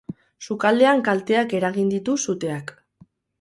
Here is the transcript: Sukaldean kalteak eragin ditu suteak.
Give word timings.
Sukaldean 0.45 1.03
kalteak 1.07 1.53
eragin 1.59 1.93
ditu 1.93 2.17
suteak. 2.25 2.75